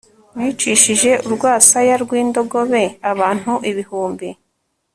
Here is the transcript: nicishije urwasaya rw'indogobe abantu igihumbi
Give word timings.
nicishije 0.35 1.11
urwasaya 1.27 1.95
rw'indogobe 2.03 2.83
abantu 3.11 3.51
igihumbi 3.69 4.27